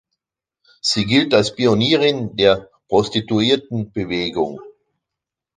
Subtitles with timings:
[0.81, 4.59] Sie gilt als Pionierin der Prostituierten-Bewegung.